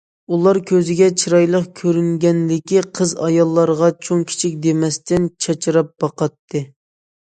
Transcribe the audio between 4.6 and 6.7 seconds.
دېمەستىن« چاچراپ» باقاتتى.